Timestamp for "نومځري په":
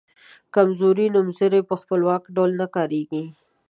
1.15-1.75